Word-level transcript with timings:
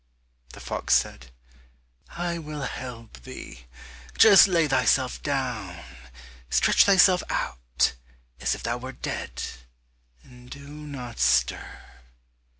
The 0.53 0.59
fox 0.59 0.95
said, 0.95 1.29
"I 2.09 2.39
will 2.39 2.63
help 2.63 3.21
thee, 3.21 3.67
just 4.17 4.47
lay 4.47 4.67
thyself 4.67 5.21
down, 5.21 5.83
stretch 6.49 6.85
thyself 6.85 7.21
out, 7.29 7.93
as 8.39 8.55
if 8.55 8.63
thou 8.63 8.77
wert 8.79 9.03
dead, 9.03 9.43
and 10.23 10.49
do 10.49 10.67
not 10.69 11.19
stir." 11.19 11.83